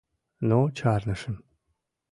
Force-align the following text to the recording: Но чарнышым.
Но 0.49 0.59
чарнышым. 0.77 1.35